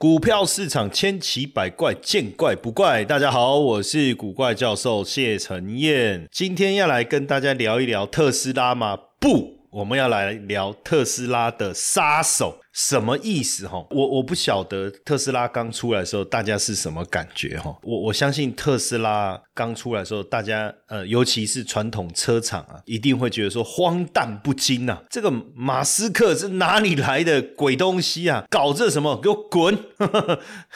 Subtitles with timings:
[0.00, 3.04] 股票市场千奇百怪，见怪不怪。
[3.04, 8.96] 大家好，我是古怪教授谢承彦，今天要来跟大家聊一聊特斯拉吗？
[9.18, 12.60] 不，我们要来聊特斯拉的杀手。
[12.72, 13.84] 什么意思哈？
[13.90, 17.76] 我我不晓得特斯拉刚出来的时候大家是什么感觉哈。
[17.82, 25.02] 我我相信特斯拉刚出来的时候，大家呃，尤其是传统车厂啊，一定会觉得说荒诞不经呐。
[25.10, 28.44] 这个马斯克是哪里来的鬼东西啊？
[28.48, 29.16] 搞这什么？
[29.20, 29.76] 给我滚！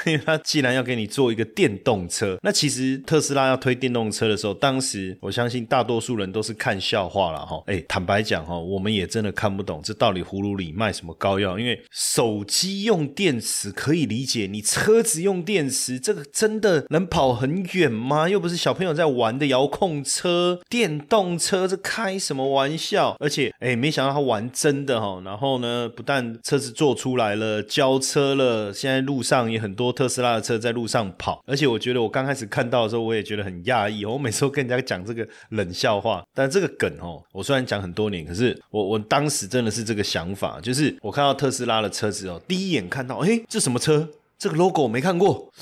[0.07, 7.63] 因 为他既然要给你做一个电动车，那其实特斯拉要推电动车的时候，当时我相信大多数人都是看笑话了哈。
[7.67, 11.81] 哎，坦白讲哈，我们也真的看不懂这到底葫芦里卖什么膏药，因为。
[11.91, 18.29] 手机用电池可以理解，你车子用电池，这个真的能跑很远吗？
[18.29, 23.17] 又不是小朋友在玩的遥控车、电动车，这开什么玩笑？
[23.21, 25.21] 而且，哎，没想到他玩真的哈。
[25.25, 31.43] 然后呢，不但车子做出来了，交车了，现在路上也很多特斯拉的车在路上跑。
[31.47, 34.05] 而且，我觉得我刚开始看到的时候，我也觉得很讶异。
[34.05, 41.74] 哦我每次都跟人家讲这个冷笑话，但这个梗哦，我虽然讲很多年，可是我我当时真的是这个想法，就是我看到特斯拉。
[41.75, 44.09] 他的车子哦，第一眼看到，哎，这什么车？
[44.39, 45.53] 这个 logo 我没看过，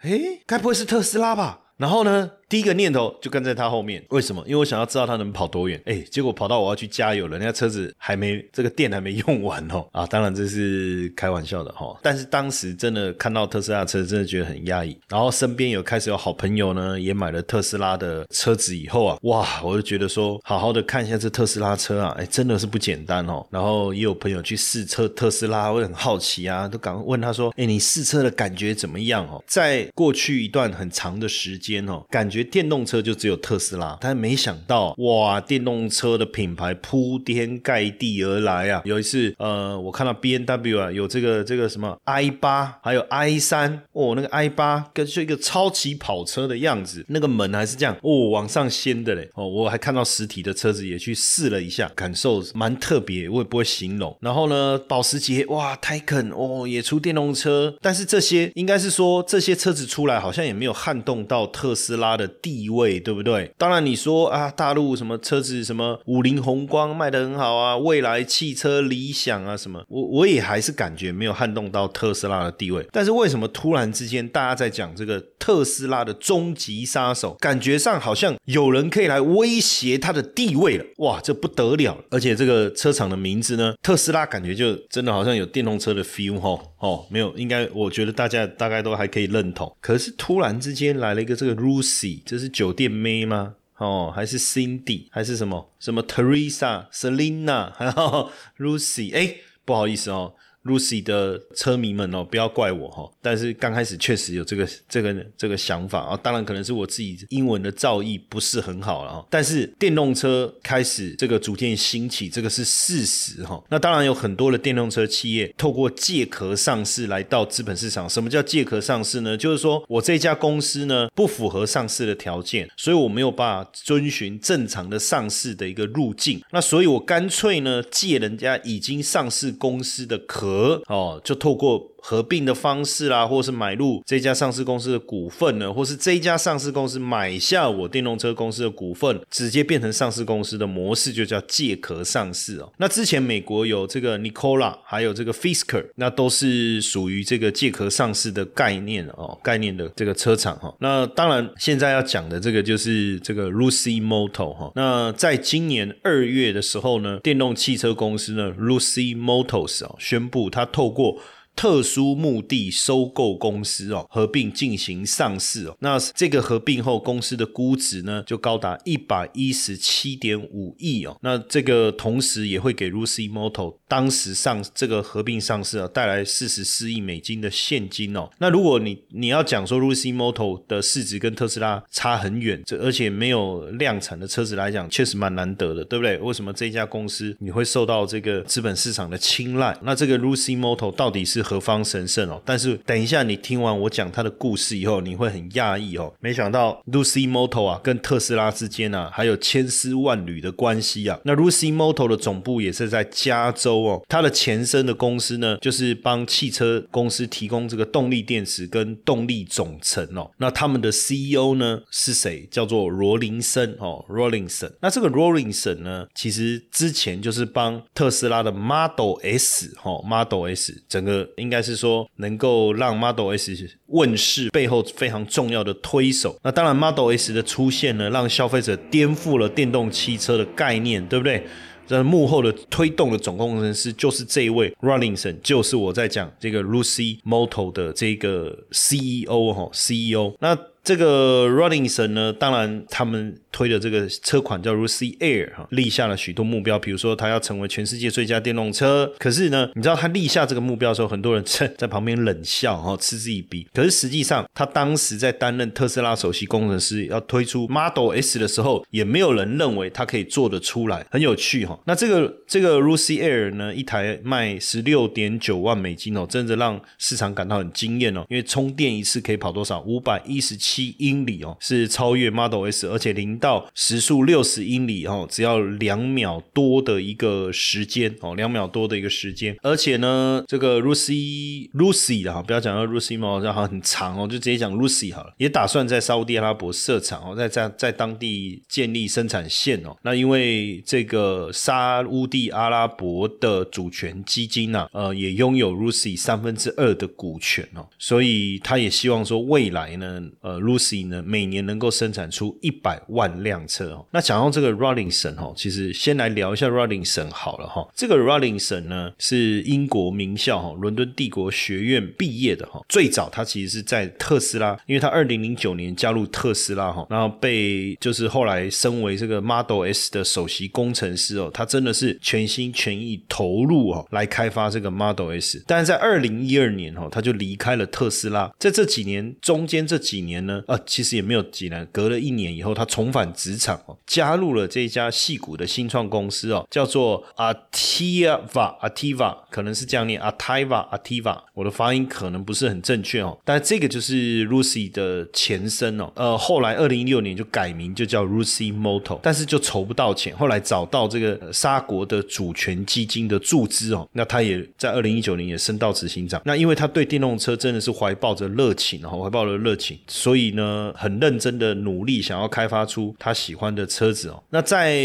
[0.00, 1.60] 哎，该不会是特斯拉吧？
[1.76, 2.30] 然后呢？
[2.52, 4.42] 第一个念头就跟在他后面，为什么？
[4.44, 5.80] 因为我想要知道他能跑多远。
[5.86, 9.82] 哎，结果跑到我要去加油了，人家车子还没这个电还没用完哦。
[9.90, 11.98] 啊，当然这是开玩笑的哈。
[12.02, 14.94] 但是当时真的看到特斯拉车，真的觉得很压抑。
[15.08, 23.42] 然后身边有开始有好朋友呢，也买了特斯拉的车子以后啊，哇，我就觉得说，好好的看一下这特斯拉车啊，哎，真的是不简单哦。
[23.48, 29.42] 然后也有朋友去试车特斯拉，会很好奇啊，都赶快问他说，哎，你试车的感觉怎么样哦？
[29.46, 32.41] 在过去一段很长的时间哦，感觉。
[32.44, 38.82] 电动车就只有特斯拉，但没想到哇，电动车的品牌铺天盖地而来啊！
[38.84, 54.16] 有一次，呃，我看到 B N W 啊，有这个这个什么 i 八，还有 i 三，哦，那个 i 八跟就一个超级跑车的样子，那个门还是这样哦，往上掀的嘞，哦，我还看到实体的车子也去试了一下，感受蛮特别，我也不会形容。
[54.20, 62.28] 然后呢，保时捷哇，Taycan 哦，也出电动车，但是这些应该是说这些车子出来好像也没有撼动到特斯拉的。
[62.40, 63.50] 地位对不对？
[63.58, 72.86] 当然你说啊，大陆什么车子什么五菱宏光卖的很好啊，未来汽车理想啊什么，我我也还是感觉没有撼动到特斯拉的地位。
[72.90, 80.84] 但是为什么突然之间大家在讲这个特斯拉的终极杀手，感觉上好像有人可以来威胁它的地位了？
[80.98, 81.98] 哇，这不得了！
[82.10, 89.70] 而且这个车厂的名字呢，特斯拉感觉就真的好像有电动车的 feel 哈哦，没有，应该我觉得大家大概都还可以认同。
[89.80, 92.21] 可是突然之间来了一个这个 Lucy。
[92.24, 93.56] 这是酒店妹吗？
[93.78, 99.12] 哦，还是 Cindy，还是什么什么 Teresa、Selina，还有 Lucy？
[99.14, 100.34] 哎，不好意思哦。
[100.64, 103.10] Lucy 的车迷们哦，不要怪我哈。
[103.20, 109.26] 但是刚开始确实有这个这个这个想法啊，当然可能是我自己英文的造诣不是很好了哈。
[109.28, 113.62] 但是电动车开始这个逐渐兴起，这个是事实哈。
[113.70, 118.08] 那当然有很多的电动车企业透过借壳上市来到资本市场。
[118.08, 119.36] 什么叫借壳上市呢？
[119.36, 126.40] 就是说我这家公司呢不符合上市的条件，所以我没有办法遵循正常的上市的一个路径。
[126.52, 130.51] 那所以我干脆呢借人家已经上市公司的壳。
[130.52, 131.91] 和哦，就透过。
[132.04, 142.72] 合并的方式啦，或是买入这家上市公司的股份呢，或是这家上市公司买下我电动车公司的股份，直接变成上市公司的模式，就叫借壳上市哦。
[142.78, 150.74] 那之前美国有这个 Nikola，还有这个 Fisker，那都是属于这个借壳上市的概念哦，概念的这个车厂哈。
[150.80, 154.72] 那当然，现在要讲的这个就是这个 Lucy Motor 哈。
[154.74, 161.18] 那在今年二月的时候呢，电动汽车公司呢 Lucy Motors 啊宣布，它透过
[161.54, 165.76] 特殊目的收购公司哦，合并进行上市哦。
[165.80, 171.16] 那这个合并后，公司的估值呢就高达一百一十七点五亿哦。
[171.22, 178.28] 那这个同时也会给 Lucy Moto 当时上这个合并上市啊带来四十四亿美金的现金哦。
[178.38, 186.16] 那如果你你要讲说 Lucy Moto 的市值跟特斯拉差很远，这而且没有量产的车子来讲，确实蛮难得的，对不对？
[186.18, 189.76] 为什么这家公司你会受到这个资本市场的青睐？
[189.82, 192.40] 那这个 Lucy Moto 到底是何方神圣哦？
[192.44, 196.12] 但是等一下你听完我讲他的故事以后，你会很讶异哦。
[196.20, 201.18] 没想到 Lucy Moto 啊，跟特斯拉之间啊，还有千丝万缕的关系啊。
[201.24, 204.02] 那 Lucy Moto 的总部也是在加州哦。
[204.08, 210.30] 它的前身的公司呢，就是帮汽车公司提供这个动力电池跟动力总成哦。
[210.38, 212.48] 那他们的 CEO 呢是谁？
[212.50, 214.72] 叫做罗林森哦，Rollinson。
[214.80, 226.38] 那这个 Rollinson 呢，其实之前就是帮特斯拉的 Model S 哦，Model S 整个应该是说能够让 Model S 问世背后非常重要的推手。
[226.42, 231.44] 那当然 Model S 的出现呢，让消费者颠覆了电动汽车的概念，对不对？
[231.86, 240.56] 这幕后的推动的总工程师就是这一位 Rollingson，就是我在讲这个 Lucy Moto 的这个 CEO 哈，CEO 那。
[240.84, 249.12] 这个 Rollinson 呢，当然他们推的这个车款叫 Lucy Air 哈，立下了许多目标，比如说他要成为全世界最佳电动车。
[249.16, 253.64] 可是呢，你知道他立下这个目标的时候，很多人在在旁边冷笑哈，嗤之以鼻。
[253.72, 261.78] 可是实际上，他当时在担任特斯拉首席工程师，要推出 Model S 的时候，也没有人认为他可以做得出来，很有趣哈。
[261.84, 269.80] 那这个这个 Lucy Air 呢，一台卖十六点九万美金哦，真的让市场感到很惊艳哦，因为充电一次可以跑多少？
[269.82, 270.71] 五百一十七。
[270.72, 279.54] 七英里哦，是超越 Model S，而且零到时速六十英里哦，只要两秒多的一个时间哦，两秒多的一个时间。
[279.60, 285.34] 而且呢，这个 Lucy Lucy 的哈，不要讲到 Lucy 嘛，好像很长哦，就直接讲 Lucy 好了。
[285.36, 289.94] 也打算在沙地阿拉伯设厂哦，在在在当地建立生产线哦。
[290.00, 300.61] 那因为这个沙地阿拉伯的主权基金呐，呃，也拥有 Lucy 三分之二的股权哦，所以他也希望说未来呢，呃。
[300.62, 304.06] Lucy 呢，每年能够生产出一百万辆车哦。
[304.12, 307.86] 那讲到这个 Rollinson 哈，其实先来聊一下 Rollinson 好了哈。
[307.94, 312.80] 这个 Rollinson 呢是英国名校哈，伦敦帝国学院毕业的哈。
[312.88, 321.50] 最早他其实是在特斯拉，因为他二零零九年加入特斯拉哈，然后被就是后来升为这个 Model S 的首席工程师哦。
[321.52, 325.62] 他真的是全心全意投入哦来开发这个 Model S。
[325.66, 328.52] 但是在二零一二年哈，他就离开了特斯拉。
[328.58, 330.51] 在这几年中间这几年呢。
[330.66, 360.41] 呃，其实也没有几年，隔了一年以后，他重返职场哦，加入了这家戏股的新创公司哦，叫做 Ativa，Ativa，可能是这样念，Ativa，Ativa，我的发音可能不是很正确哦，但这个就是 Lucy 的前身哦，呃，后来二零一六年就改名，就叫 Lucy Moto，但是就筹不到钱，后来找到这个沙国的主权基金的注资哦，那他也在二零一九年也升到执行长，那因为他对电动车真的是怀抱着热情哦，怀抱着热情，所以。
[360.42, 364.42] 以呢，很认真的努力，想要开发出他喜欢的车子哦。
[364.50, 364.96] 那在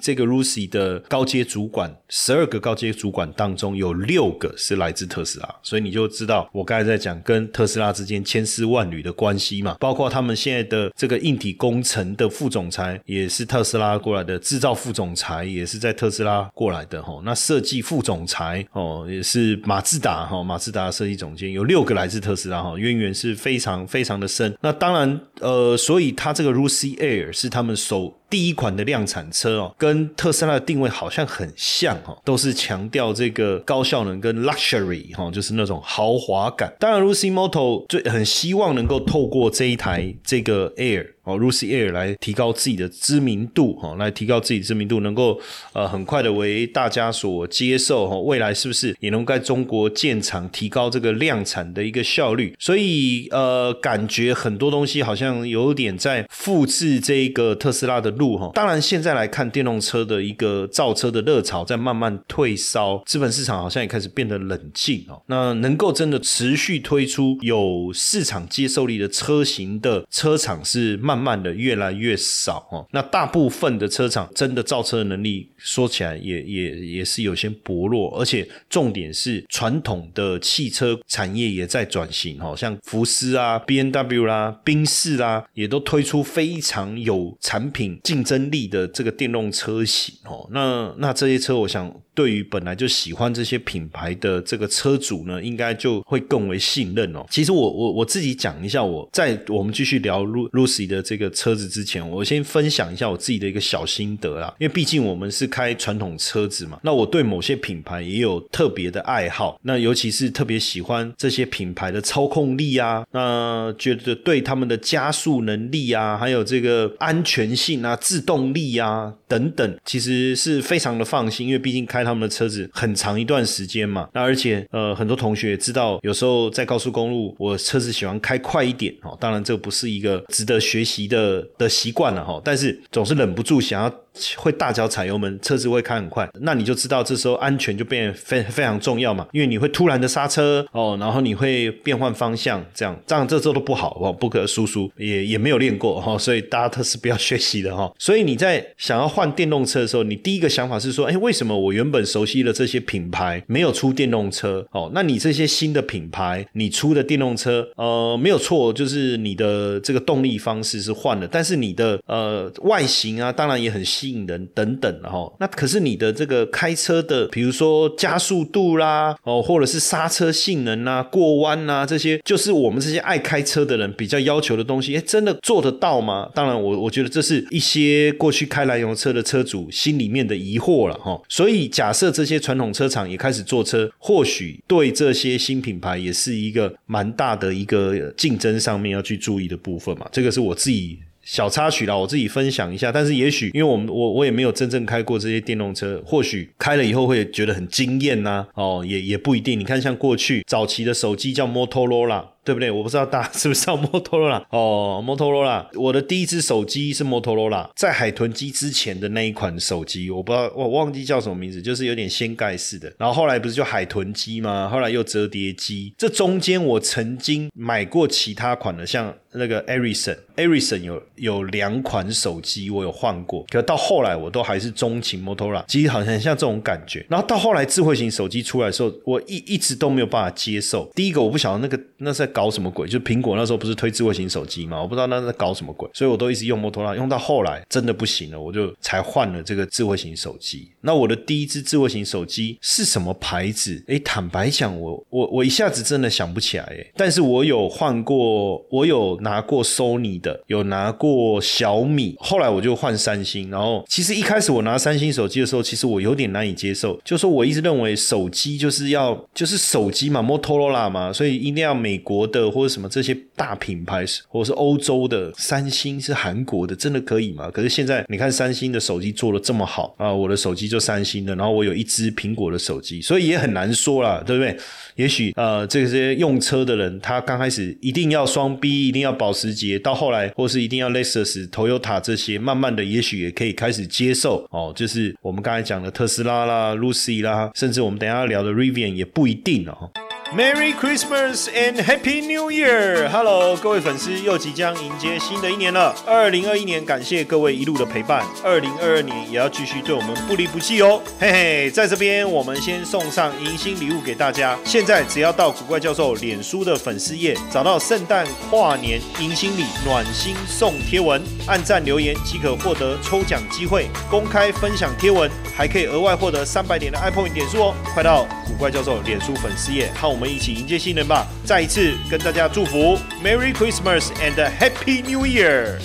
[0.00, 9.76] 这个 Lucy 的高阶主管，十二个高阶主管当中，有六个是来自特斯拉，所以你就知道我刚才在讲跟特斯拉之间千丝万缕的关系嘛。
[9.80, 17.20] 包括他们现在的这个硬体工程的副总裁，也是特斯拉过来的；制造副总裁也是在特斯拉过来的哈。
[17.24, 24.54] 那设计副总裁哦，也是马自达哈，马自达设计总监有六个来自特斯拉哈，渊源是非常非常的深。
[24.60, 28.20] 那当然，呃，所以它这个 Lucy Air 是他们首。
[28.30, 36.74] 第一款的量产车哦，跟特斯拉的定位好像很像哈，都是强调这个高效能跟 luxury 哈，就是那种豪华感。
[36.80, 45.40] 当然，Lucy Moto 最很希望能够透过这一台这个 Air 哦，Lucy Air 来提高自己的知名度哈，来提高自己知名度，能够
[45.72, 48.18] 呃很快的为大家所接受哈。
[48.18, 52.54] 未来是不是也能在中国建厂，提高这个量产的一个效率？
[52.58, 58.50] 所以呃，感觉很多东西好像有点在复制这个特斯拉的路哈。
[58.54, 65.20] 当然，现在来看电动车的一个造车的热潮在慢慢退烧，资本市场好像也开始变得冷静哦。
[65.26, 72.86] 那能够真的持续推出有市场接受力的车型的车厂是慢慢的越来越少哦。
[72.92, 87.98] 那大部分的车厂真的造车的能力说起来也也也是有些薄弱，而且重点是传统的汽车产业也在转型哦，像福斯啊、B N W 啦、宾士啦，也都推出非常有产品。
[88.04, 97.24] 竞争力的这个电动车型哦，那那这些车，我想对于本来就喜欢这些品牌的这个车主呢，应该就会更为信任哦。
[97.30, 104.54] 其实我我我自己讲一下，我在我们继续聊 Lucy 的这个车子之前，我先分享一下我自己的一个小心得啦。
[104.58, 124.08] 因为毕竟我们是开传统车子嘛，那我对某些品牌也有特别的爱好，那尤其是特别喜欢这些品牌的操控力啊，那觉得对他们的加速能力啊，还有这个安全性啊、制动力啊等等，其实是非常的放心，因为毕竟开他们的车子很长一段时间嘛。
[124.12, 129.16] 那而且呃，很多同学知道，有时候在高速公路，我车子喜欢开快一点哦。
[129.20, 134.03] 当然，这不是一个值得学习的的习惯了哈，但是总是忍不住想要。
[134.36, 147.92] 会大脚踩油门，车子会开很快，那你就知道这时候安全就变非非常重要嘛，因为你会突然的刹车哦，然后你会变换方向，这样这样这时候都不好哦，不可叔叔也也没有练过哈，所以大家都是不要学习的哈。
[147.98, 154.64] 所以你在想要换电动车的时候，你第一个想法是说，哎，为什么我原本熟悉的这些品牌没有出电动车？
[154.70, 164.03] 哦，那你这些新的品牌，你出的电动车，呃，没有错，就是你的这个动力方式是换了，但是你的呃外形啊，当然也很新。
[164.04, 176.28] 吸引人等等的哈，那可是你的这个开车的，比如说加速度啦，哦，或者是刹车性能啊、过弯啊这些，就是我们这些爱开车的人比较要求的东西，哎，真的做得到吗？
[176.34, 181.18] 当然，我我觉得这是一些过去开燃油车的车主心里面的疑惑了哈。
[181.30, 190.06] 所以假设这些传统车厂也开始做车，或许对这些新品牌也是一个蛮大的一个竞争上面要去注意的部分嘛。
[190.12, 190.98] 这个是我自己。
[191.24, 192.92] 小插曲啦，我自己分享一下。
[192.92, 198.46] 但是也许，因为我们我我也没有真正开过这些电动车，或许开了以后会觉得很惊艳呐。
[198.54, 199.58] 哦，也也不一定。
[199.58, 202.33] 你看，像过去早期的手机叫 Motorola。
[202.44, 202.70] 对不对？
[202.70, 205.66] 我不知道大家 是不是知道摩托罗拉哦，摩托罗拉。
[205.74, 212.92] 我的第一只手机是摩托罗拉，在海豚机之前的那一款手机，我不知道我忘记叫什么名字，就是有点掀盖式的。
[212.98, 214.68] 然后后来不是就海豚机吗？
[214.70, 215.94] 后来又折叠机。
[215.96, 225.64] 这中间我曾经买过其他款的，像那个 Ericsson，Ericsson 有有两款手机我有换过，可到后来我都还是钟情摩托罗拉。
[225.66, 227.06] 其实好像像这种感觉。
[227.08, 230.90] 然后到后来智慧型手机出来的时候，我一一直都没有办法接受。
[230.94, 232.28] 第一个我不晓得那个那是。
[232.34, 232.88] 搞什么鬼？
[232.88, 234.82] 就苹果那时候不是推智慧型手机嘛？
[234.82, 240.68] 我不知道那在搞什么鬼，所以我都一直用摩托罗拉，用到后来真的不行了，我就才换了这个智慧型手机。
[240.80, 243.82] 那我的第一支智慧型手机是什么牌子？
[243.86, 246.84] 哎，坦白讲，我我我一下子真的想不起来哎。
[246.96, 253.48] 但是我有换过，我有拿过 Sony 的，有拿过小米，后来我就换三星。
[253.48, 262.23] 然后其实一开始我拿三星手机的时候，其实我有点难以接受，就说我一直认为手机就是要就是手机嘛，摩托罗拉嘛，所以一定要美国。
[262.26, 267.50] 的或者什么这些大品牌，或者是欧洲的三星是韩国的，真的可以吗？
[267.50, 274.56] 可是现在你看三星的手机做的这么好啊，我的手机就三星的，然后我有一支苹果的手机，所以也很难说了，对不对？
[274.96, 289.90] 也许呃这些用车的人，他刚开始一定要双 B，一定要保时捷，到后来或是一定要 Lexus、Toyota 这些，慢慢的也许也可以开始接受哦，就是我们刚才讲的特斯拉啦、Lucy 啦，甚至我们等下要聊的 Rivian 也不一定哦。
[290.34, 293.08] Merry Christmas and Happy New Year!
[293.08, 295.94] Hello，各位粉丝，又即将迎接新的一年了。
[296.04, 298.26] 二零二一年，感谢各位一路的陪伴。
[298.42, 301.00] 二零二二年也要继续对我们不离不弃哦。
[301.20, 304.58] 嘿嘿，在这边我们先送上迎新礼物给大家。
[304.64, 313.86] 现在只要到古怪教授脸书的粉丝页，找到圣诞跨年迎新礼暖心送贴文，按赞留言即可获得抽奖机会。
[314.10, 317.74] 公开分享贴文，还可以额外获得三百点的 iPhone 点数哦。
[317.94, 320.23] 快到古怪教授脸书粉丝页，看我们。
[320.24, 321.26] 们一起迎接新人吧！
[321.44, 325.78] 再一次跟大家祝福，Merry Christmas and Happy New Year！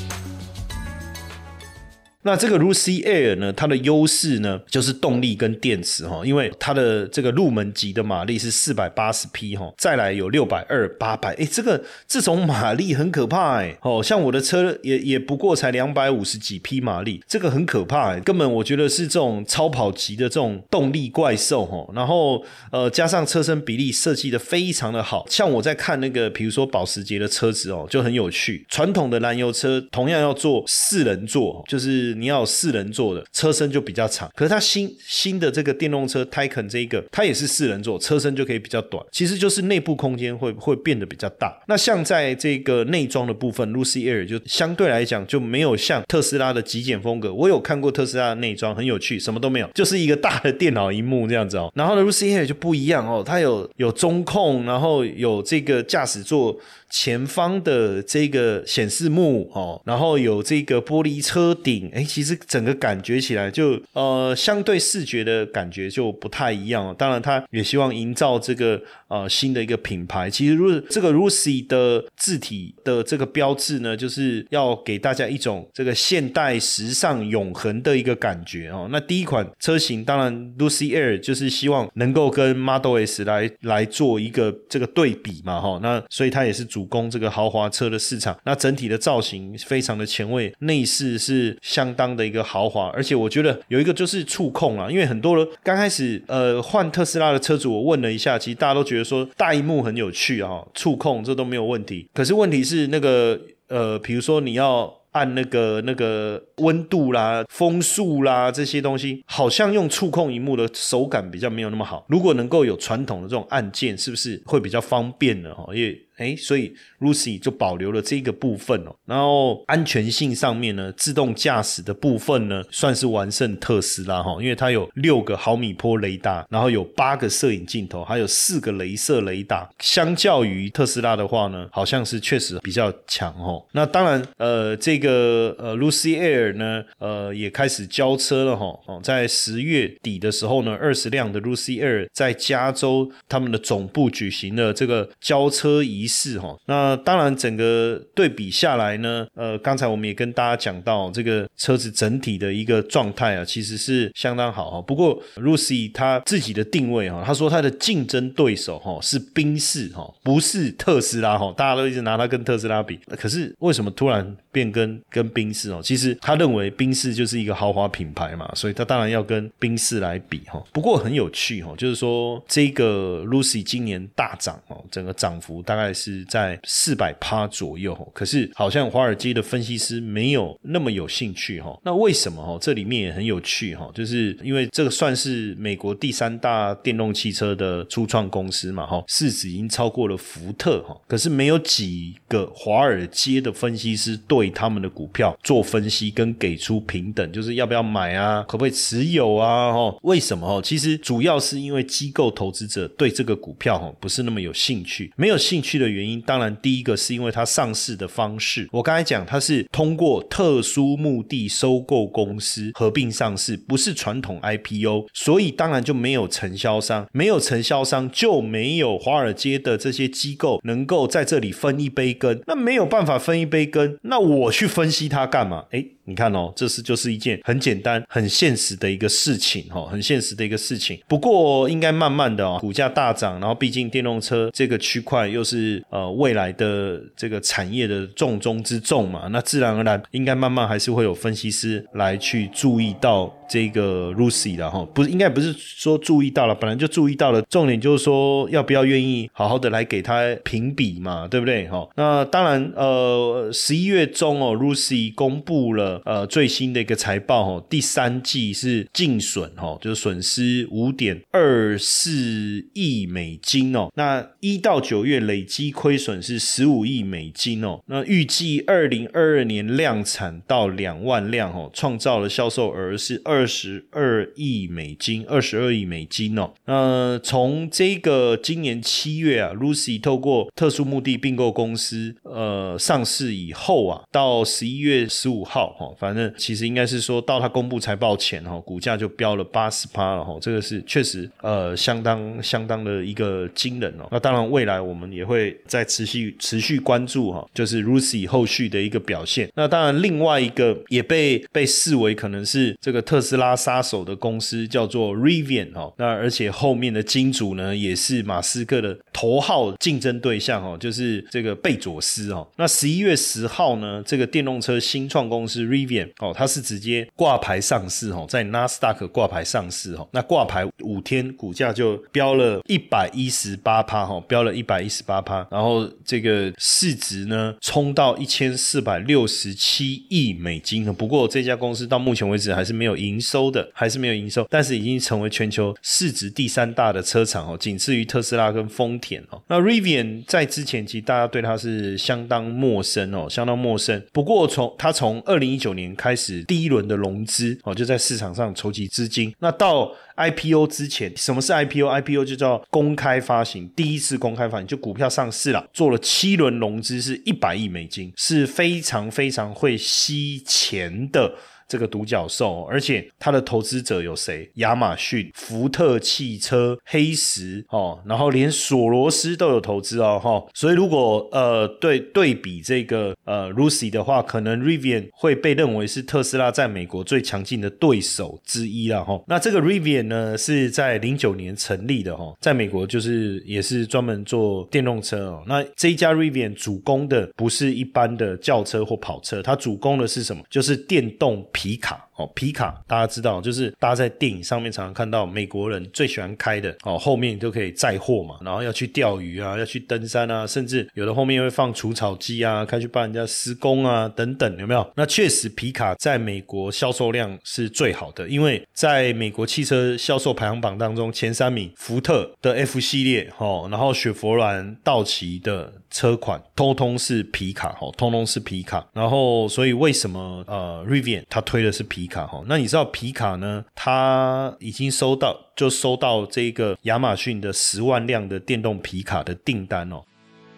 [2.24, 3.54] 那这个 Lucy Air 呢？
[3.54, 32.10] 它的优势呢，就是动力跟电池哈，因为它的这个入门级的马力是四百八十匹哈，再来有六百二、八百，哎，这个这种马力很可怕哎，哦，像我的车也也不过才两百五十几匹马力，这个很可怕哎，根本我觉得是这种超跑级的这种动力怪兽哈，然后呃，加上车身比例设计的非常的好，像我在看那个，比如说保时捷的车子哦，就很有趣，传统的燃油车同样要做四人座，就是。
[32.20, 41.58] 你要四人座的车身就比较长，可是它新新的这个电动车 Taycan 这一个，它也是四人座，车身就可以比较短，其实就是内部空间会会变得比较大。
[41.68, 47.34] 那像在这个内装的部分，Lucy Air 就相对来讲就没有像特斯拉的极简风格。
[47.34, 51.72] 我有看过特斯拉的内装，很有趣，什么都没有，就是一个大的电脑荧幕这样子哦。
[51.76, 56.60] 然后呢，Lucy Air 就不一样哦，它有有中控，然后有这个驾驶座。
[56.90, 66.96] 前方的这个显示幕哦，然后有这个玻璃车顶，哎，其实整个感觉起来就呃，相对视觉的感觉就不太一样哦。
[66.98, 70.30] 当然，他也希望营造这个呃新的一个品牌。
[70.30, 78.88] 其实，如这个 Lucy 的字体的这个标志呢，就是要给大家一种这个现代、时尚、永恒的一个感觉哦。
[78.92, 85.80] 那第一款车型，当然 Lucy Air 就是希望能够跟 Model S 来来做一个这个对比嘛，哈。
[85.82, 88.38] 那所以它也是主主攻这个豪华车的市场。
[88.46, 102.08] 那整体的造型非常的前卫，内饰是相当的一个豪华，而且我觉得有一个就是触控啊，因为很多人刚开始呃换特斯拉的车主，我问了一下，其实大家都觉得说大荧幕很有趣啊，触控这都没有问题。
[102.14, 104.96] 可是问题是那个呃，比如说你要。
[105.12, 112.06] 按那个那个温度啦、风速啦这些东西，好像用触控荧幕的手感比较没有那么好。
[112.08, 115.52] 如果能够有传统的这种按键，是不是会比较方便呢？
[115.56, 116.00] 哈，因为。
[116.20, 118.94] 哎，所以 Lucy 就保留了这个部分哦。
[119.06, 129.70] 然后安全性上面呢，自动驾驶的部分呢，算是完胜特斯拉哈，因为它有六个毫米波雷达，然后有八个摄影镜头，还有四个镭射雷达。
[129.80, 133.66] 相较于特斯拉的话呢，好像是确实比较强哦。
[133.72, 138.78] 那当然，呃，这个呃 Lucy Air 呢，呃，也开始交车了哈。
[138.88, 146.09] 哦，在十月底的时候呢，二十辆的 Lucy Air 在加州他们的总部举行了这个交车仪。
[146.10, 154.82] 是哈，那当然，整个对比下来呢，呃，刚才我们也跟大家讲到，这个车子整体的一个状态啊，其实是相当好哈。
[154.82, 165.80] 不过，Lucy 他自己的定位哈，他说他的竞争对手哈是宾士哈，不是特斯拉哈，大家都一直拿它跟特斯拉比，可是为什么突然变跟跟宾士哦？
[165.84, 170.60] 其实他认为宾士就是一个豪华品牌嘛，所以他当然要跟宾士来比哈。
[170.74, 175.94] 不过很有趣哈，就是说这个 Lucy 今年大涨哦，整个涨幅大概。
[176.00, 181.78] 是在四百趴左右，可是好像华尔街的分析师没有那么有兴趣哈。
[181.84, 182.58] 那为什么哈？
[182.62, 190.96] 这里面也很有趣哈，就是因为这个算是美国第三大电动汽车的初创公司嘛哈，市值已经超过了福特哈。
[191.08, 199.74] 可是没有几个华尔街的分析师对他们的股票做分析跟给出平等，就是要不要买啊，可不可以持有啊？
[199.74, 200.62] 哈，为什么哈？
[200.62, 205.90] 其实主要是因为机构投资者对这个股票哈不是那么有兴趣，没有兴趣的。
[205.90, 208.70] 原因当然，第一个是因为它上市的方式。
[208.72, 222.42] 我刚才讲，它是通过特殊目的收购公司合并上市，不是传统 IPO，所以当然就没有承销商，没有承销商就没有华尔街的这些机构能够在这里分一杯羹。
[222.46, 225.66] 那没有办法分一杯羹，那我去分析它干嘛？
[225.72, 231.00] 诶，你看哦，这是就是一件很简单、很现实的一个事情哈，很现实的一个事情。
[231.08, 251.88] 不过应该慢慢的哦，股价大涨，然后毕竟电动车这个区块又是呃未来的这个产业的重中之重嘛，那自然而然应该慢慢还是会有分析师来去注意到这个 Lucy 的哈，不是应该不是说注意到了，本来就注意到了，重点就是说要不要愿意好好的来给他评比嘛，对不对哈？
[251.96, 256.02] 那当然呃，十一月中哦，Lucy 公布了。
[256.06, 263.90] 呃，最新的一个财报哈，第三季是净损哦，就是损失五点二四亿美金哦。
[263.96, 267.80] 那一到九月累积亏损是十五亿美金哦。
[267.88, 276.52] 那预计二零二二年量产到两万辆哦，创造了销售额是二二十二亿美金，二十二亿美金哦。
[276.66, 285.90] 那从这个今年七月啊，Lucy 透过特殊目的并购公司呃上市以后啊，到十一月十五号哈。
[285.98, 294.10] 反正其实应该是说到他公布财报前哈，股价就飙了八十趴了哈，这个是确实呃相当相当的一个惊人哦。
[294.12, 299.50] 那当然未来我们也会再持续持续关注哈，就是 Lucy 后续的一个表现。
[299.56, 312.48] 那当然另外一个也被被视为可能是这个特斯斯拉杀手的公司叫做 Rivian 哈，那而且后面的金主呢也是马斯克的头号竞争对象哦，就是这个贝佐斯哦。
[312.58, 339.42] 那十一月十号呢，这个电动车新创公司 Rivian 哦，它是直接挂牌上市哦，在纳斯达克挂牌上市哦，那挂牌五天股价就飙了一百一十八趴哈，飙了一百一十八趴，然后这个市值呢冲到一千四百六十七亿美金不过这家公司到目前为止还是没有赢营收的，还是没有营收，但是已经成为全球市值第三大的车厂哦，仅次于特斯拉跟丰田哦。
[339.48, 344.00] 那 Rivian 在之前其实大家对它是相当陌生哦，相当陌生。
[344.14, 345.80] 不过从它从二零一九年。
[345.80, 349.34] 年开始第一轮的融资哦，就在市场上筹集资金。
[349.40, 361.34] 那到 IPO 之前，什么是 IPO？IPO 就叫公开发行，第一次公开发行就股票上市了，做了七轮融资，是一百亿美金，是非常非常会吸钱的。
[361.70, 364.50] 这个独角兽，而且它的投资者有谁？
[364.56, 370.44] 亚马逊、福特汽车、黑石哦，然后连索罗斯都有投资哦，哈。
[370.56, 379.22] 所以如果呃对对比这个呃 Lucy 的话，可能 Rivian 会被认为是特斯拉在美国最强劲的对手之一了哈。
[379.28, 385.44] 那这个 Rivian 呢是在零九年成立的哈，在美国就是也是专门做电动车哦。
[385.46, 390.42] 那这一家 Rivian 主攻的不是一般的轿车或跑车，它主攻的是什么？
[390.50, 392.09] 就是电动皮卡。
[392.20, 404.86] 哦，皮卡大家知道，就是大家在电影上面常常看到美国人最喜欢开的哦，后面都可以载货嘛，然后要去钓鱼啊，要去登山啊，甚至有的后面会放除草机啊，开去帮人家施工啊等等，有没有？
[404.98, 422.09] 那确实皮卡在美国销售量是最好的，因为在美国汽车销售排行榜当中前三名，福特的 F 系列哦，然后雪佛兰、道奇的车款，通通是皮卡哦，通通是皮卡，然后所以为什么呃 Rivian 它推的是皮？
[422.10, 423.64] 卡哈，那你知道皮卡呢？
[423.74, 430.02] 他已经收到，就收到这个亚马逊的十万辆的电动皮卡的订单哦。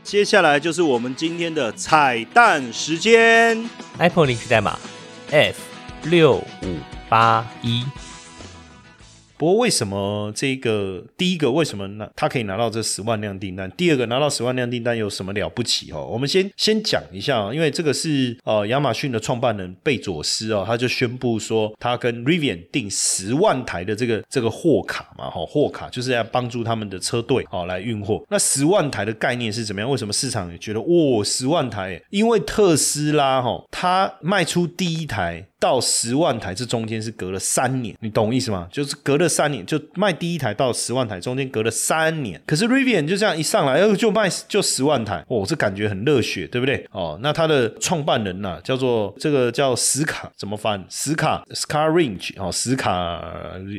[0.04, 4.80] 接下来就是我们今天的彩蛋时间，Apple 领取代码
[5.30, 5.62] F
[6.06, 7.84] 六五八一。
[9.42, 12.08] 不过为什么这个第一个为什么呢？
[12.16, 13.68] 他可以拿到这十万辆订单？
[13.72, 16.06] 第二个拿到十万辆订单有什么了不起哦？
[16.06, 28.24] 我们先先讲一下，因为这个是呃亚马逊的创办人贝佐斯哦，他就宣布说他跟 Rivian 订十万台的这个这个货卡嘛，哈，货卡就是要帮助他们的车队哦来运货。
[28.30, 29.90] 那十万台的概念是怎么样？
[29.90, 32.00] 为什么市场觉得哇十万台？
[32.12, 35.48] 因为特斯拉哈，它卖出第一台。
[35.62, 38.68] 到十万台，这中间是隔了三年，你懂意思吗？
[38.72, 42.42] 就是隔了三年，就卖第一台到十万台，中间隔了三年。
[42.48, 46.84] 可是 Rivian 就这样一上来，哎，就卖就十万台，哦，这感觉很热血，对不对？
[46.92, 50.84] 哦，那他的创办人呢，叫做这个叫史卡，怎么翻？
[50.90, 53.24] 史卡 Scar Range 哦，史卡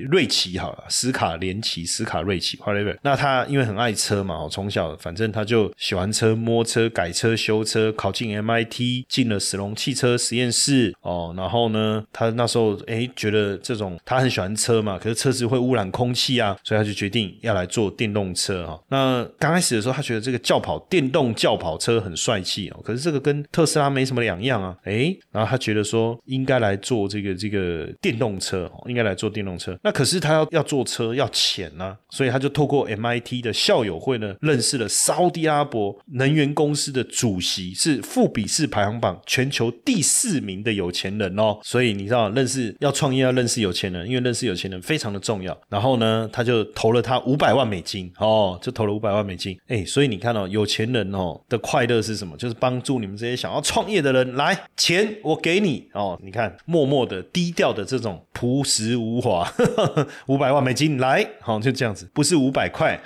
[0.08, 2.96] 瑞奇好了，史卡连奇，史卡瑞奇，whatever。
[3.02, 11.71] 那他因为很爱车嘛，哦，从小反正他就喜欢车，摸车、改车、修车，考进 MIT，进了史隆汽车实验室，哦，然后。
[11.72, 18.80] 呢，他那时候哎觉得这种他很喜欢车嘛，可是车子会污染空气啊，所以他就决定要来做电动车哈。
[18.88, 29.76] 那刚开始的时候，他觉得这个轿跑电动轿跑车很帅气哦，可是这个跟特斯拉没什么两样啊，哎，然后他觉得说应该来做这个这个电动车，应该来做电动车。
[29.82, 41.58] 那可是他要要坐车要钱呢，所以他就透过 MIT 的校友会呢，认识了沙特阿拉伯能源公司的主席，是富比士排行榜全球第四名的有钱人哦。
[41.62, 45.56] 所以你知道，认识要创业要认识有钱人，因为认识有钱人非常的重要。
[45.68, 49.56] 然后呢，他就投了他五百万美金哦，就投了五百万美金。
[49.68, 52.36] 哎，所以你看哦，有钱人哦的快乐是什么？
[52.36, 56.18] 就是帮助你们这些想要创业的人，来钱我给你哦。
[56.22, 59.48] 你看，默默的、低调的这种朴实无华，
[60.26, 63.00] 五百万美金来，好就这样子，不是五百块，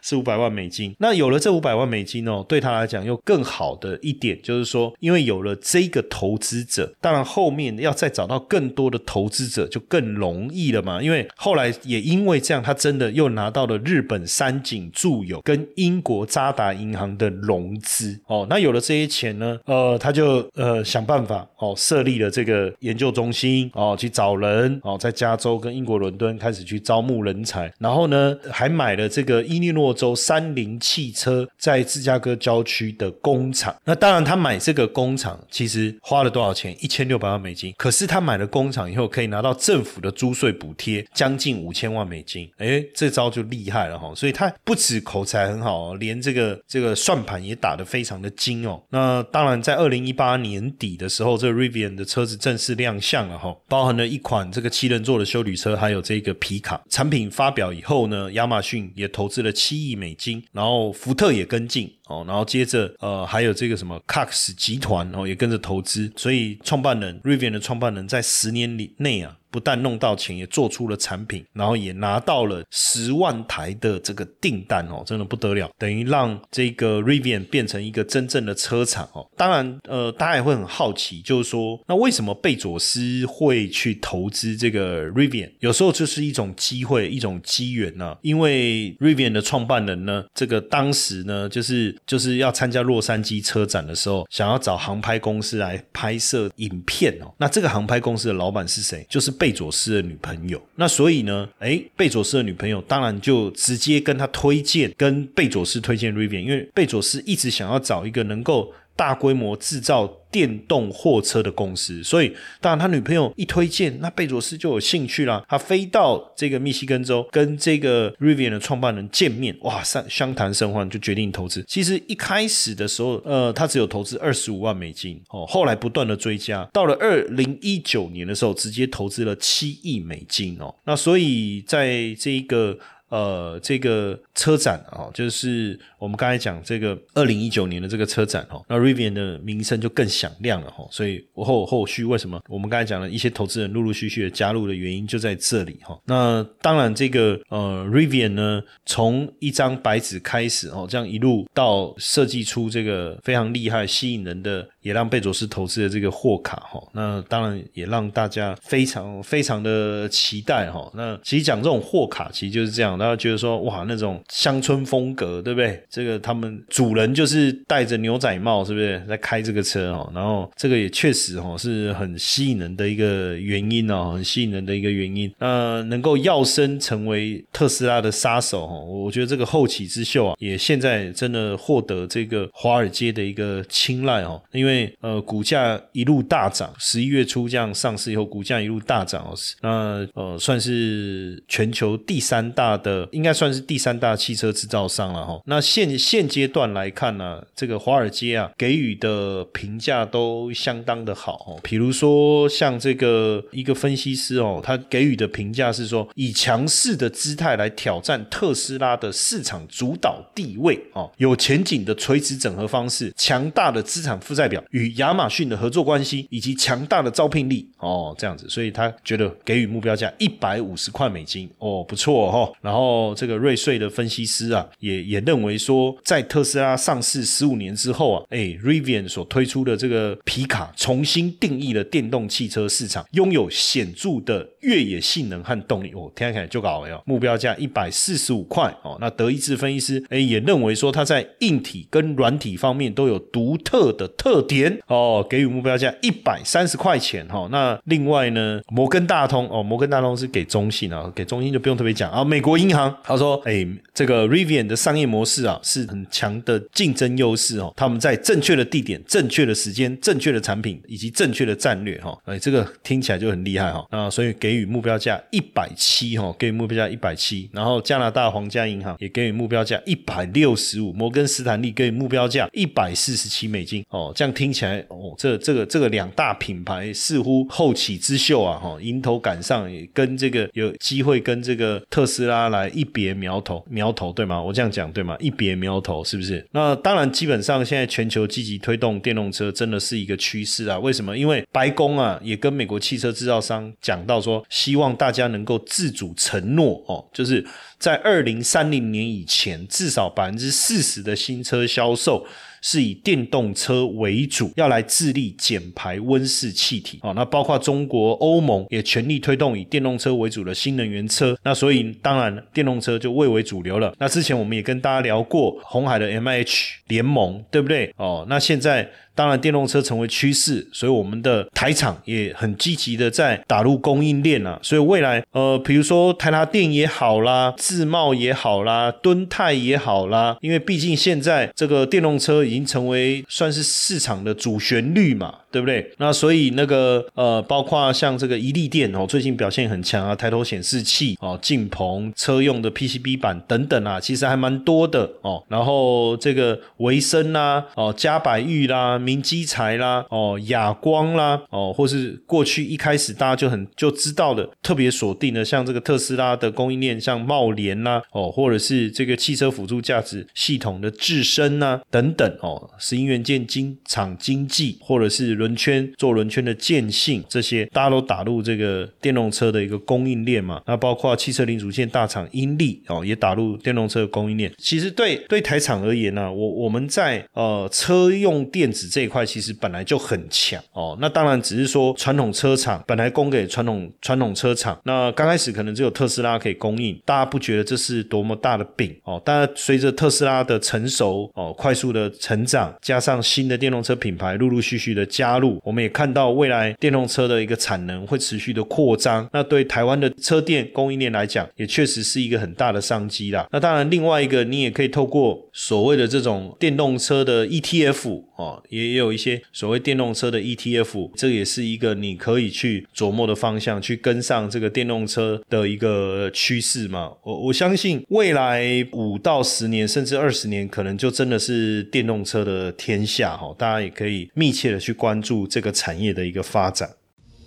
[0.00, 0.94] 是五百万美金。
[0.98, 7.79] 那有了这五百万美金哦，对他来讲又更好的一点就是说，因为有了这个投资者，当然后面。
[7.80, 11.02] 要再找到更多的投资者就更容易了嘛？
[11.02, 18.46] 因为后来也因为这样，他真的又拿到了日本三井住友跟英国渣打银行的融资哦。
[18.48, 33.74] 那有了这些钱呢，呃，他就呃想办法哦，设立了这个研究中心哦，去找人哦，在加州跟英国伦敦开始去招募人才，然后呢，还买了这个伊利诺州三菱汽车在芝加哥郊区的工厂。
[33.84, 36.76] 那当然，他买这个工厂其实花了多少钱？
[36.80, 37.69] 一千六百万美金。
[37.76, 42.50] 可是他买了工厂以后，可以拿到政府的租税补贴，将近五千万美金。
[42.58, 44.12] 哎，这招就厉害了哈！
[44.14, 48.82] 所以他不止口才很好，连这个这个算盘也打得非常的精哦。
[48.90, 56.80] 那当然，在二零一八年底的时候，这个 Rivian 的车子正式亮相了哈，包含了一款这个七人座的修旅车，还有这个皮卡。
[56.88, 61.92] 产品发表以后呢，亚马逊也投资了七亿美金，然后福特也跟进。
[62.10, 69.36] 哦，然后接着，呃，还有这个什么 Cox 集团哦，也跟着投资，所以创办人 Rivian 的创办人在十年里内啊。
[69.50, 79.26] 不但弄到钱，也做出了产品，然后也拿到了十万台的这个订单哦，真的不得了，等于让这个 Rivian 变成一个真正的车厂哦。
[79.36, 85.50] 当然，呃，大家也会很好奇，就是说，那为什么贝佐斯会去投资这个 Rivian？
[85.58, 88.16] 有时候就是一种机会，一种机缘呢。
[88.22, 97.34] 因为 Rivian 的创办人呢，这个当时呢，就是就是要参加洛杉矶车展的时候，想要找航拍公司来拍摄影片哦。
[97.38, 99.04] 那这个航拍公司的老板是谁？
[99.10, 99.34] 就是。
[99.40, 108.72] 贝佐斯的女朋友，那所以呢，哎，贝佐斯的女朋友当然就直接跟他推荐，跟贝佐斯推荐 Rivian，因为贝佐斯一直想要找一个能够。
[108.96, 115.44] 大规模制造电动货车的公司，所以当然他女朋友一推荐，那贝佐斯就有兴趣啦。
[115.48, 121.64] 他飞到这个密西根州，跟这个 Rivian 的创办人见面，哇，相相谈甚欢，就决定投资。
[121.66, 130.74] 其实一开始的时候，呃，他只有投资二十五万美金哦，后来不断的追加，到了二零一九年的时候，直接投资了七亿美金哦。
[130.84, 132.78] 那所以在这一个。
[133.10, 140.86] 呃，这个车展啊，就是我们刚才讲这个二零一九年的这个车展哦，那 Rivian 的名声就更响亮了哈。
[140.92, 145.98] 所以后后续为什么我们刚才讲了一些投资人陆陆续续的加入的原因就在这里哈。
[146.04, 156.80] 那当然，这个呃 Rivian 呢，从一张白纸开始哦，这样一路到设计出这个非常厉害、吸引人的，也让贝佐斯投资的这个货卡哈。
[156.92, 160.88] 那当然也让大家非常非常的期待哈。
[160.94, 162.99] 那其实讲这种货卡，其实就是这样。
[163.00, 165.82] 大家觉得说哇，那种乡村风格，对不对？
[165.88, 170.12] 这个他们主人就是戴着牛仔帽，是不是在开这个车哦？
[170.14, 175.32] 然后这个也确实哦，是很吸引人的一个原因哦，很吸引人的一个原因。
[175.38, 184.42] 那能够要升成为特斯拉的杀手哦，我觉得这个后起之秀啊，也现在真的获得这个华尔街的一个青睐哦。
[184.52, 189.34] 因为呃，股价一路大涨，十一月初这样上市以后，股价一路大涨哦。
[189.62, 192.89] 那呃，算是全球第三大的。
[192.90, 195.40] 呃，应该算是第三大汽车制造商了哈。
[195.46, 201.60] 那现现阶段来看呢，这个华尔街啊给予的评价都相当的好哦。
[201.62, 222.52] 比如说像这个一个分析师哦，他给予的评价是说，以强势的姿态来挑战特斯拉的市场主导地位哦，有前景的垂直整合方式，强大的资产负债表与亚马逊的合作关系，以及强大的招聘力哦，这样子，所以他觉得给予目标价一百五十块美金哦，不错哈。
[222.60, 222.79] 然后。
[222.80, 235.92] 哦，这个瑞穗的分析师啊，也也认为说，在特斯拉上市十五年之后啊，哎，Rivian 所推出的这个皮卡重新定义了电动汽车市场，拥有显著的越野性能和动力。
[235.92, 238.74] 哦，听起来就搞了，目标价一百四十五块。
[238.82, 244.80] 哦，那德意志分析师哎也认为说，它在硬体跟软体方面都有独特的特点。
[244.86, 247.28] 哦，给予目标价一百三十块钱。
[247.28, 252.69] 哈，那另外呢，摩根大通哦，摩根大通是给中信啊，给中信就不用特别讲啊，美国银。
[252.70, 257.72] 银行他说：“哎，这个 Rivian 的商业模式啊，是很强的竞争优势哦。
[257.76, 262.16] 他们在正确的地点、正确的时间、正确的产品以及正确的战略哈。
[262.26, 263.84] 哎，这个听起来就很厉害哈。
[263.90, 267.50] 那，所以给予目标价一百七哈，给予目标价一百七。
[267.52, 274.12] 然后加拿大皇家银行也给予目标价一百六十五，摩根斯坦利给予目标价一百四十七美金哦。
[274.14, 284.40] 这样听起来哦，这这个这个两大品牌似乎后起之秀啊哈，迎头赶上，也跟这个有机会跟这个特斯拉来。”一别苗头，苗头对吗？
[284.40, 285.16] 我这样讲对吗？
[285.18, 286.46] 一别苗头是不是？
[286.52, 290.78] 那当然，基本上现在全球积极推动电动车，真的是一个趋势啊。
[290.78, 291.16] 为什么？
[291.16, 297.44] 因为白宫啊，也跟美国汽车制造商讲到说，希望大家能够自主承诺哦，就是
[297.78, 302.26] 在二零三零年以前，至少百分之四十的新车销售。
[302.60, 307.12] 是以电动车为主，要来致力减排温室气体哦。
[307.14, 311.36] 那包括中国、欧盟也全力推动以电动车为主的新能源车。
[311.42, 313.94] 那所以当然电动车就蔚为主流了。
[313.98, 317.92] 那之前我们也跟大家聊过红海的 M H 联盟，对不对？
[317.96, 318.90] 哦，那现在。
[319.14, 324.58] 当然，电动车成为趋势，所以我们的台厂也很积极的在打入供应链啊。
[324.62, 335.34] 所以未来，呃，比如说台达电也好啦，自贸也好啦，敦泰也好啦，因为毕竟现在这个电动车已经成为算是市场的主旋律嘛。
[335.50, 335.90] 对不对？
[335.98, 345.42] 那所以那个呃，包括像这个一利电哦，最近表现很强啊，抬头显示器哦，镜棚、车用的 PCB 板等等啊，其实还蛮多的哦。
[345.48, 365.39] 然后这个维生啦，哦，嘉百玉啦，明基材啦，哦，亚光啦，哦，或是过去一开始大家就很就知道的，特别锁定的，像这个特斯拉的供应链，像茂联啦，哦，或者是这个汽车辅助驾驶系统的智深呐等等哦，石英元件晶厂经济，或者是。
[365.40, 370.60] 轮圈做轮圈的建信，这些大家都打入这个电动车的一个供应链嘛？
[370.66, 374.52] 那包括汽车零组件大厂英利哦，也打入电动车的供应链。
[374.58, 380.94] 其实对对台厂而言呢，我我们在呃车用电子这一块其实本来就很强哦。
[381.00, 389.20] 那当然只是说传统车厂本来供给传统传统车厂，那刚开始可能只有特斯拉可以供应，大家不觉得这是多么大的饼哦？
[389.24, 395.29] 但随着特斯拉的成熟哦，快速的成长，加上新的电动车品牌陆陆续续的加。
[395.30, 395.60] 加入。
[395.62, 403.46] 我们也看到未来电动车的一个产能会持续的扩张，那对台湾的车电供应链来讲，也确实是一个很大的商机啦。
[403.52, 417.12] 那当然，另外一个你也可以透过所谓的这种电动车的 ETF 哦，也有一些所谓电动车的 ETF，这也是一个你可以去琢磨的方向，去跟上这个电动车的一个趋势嘛。
[417.22, 423.54] 我我相信未来五到十年，甚至二十年，可能就真的是电动车的天下哈。
[423.58, 426.99] 大家也可以密切的去关注这个产业的一个发展。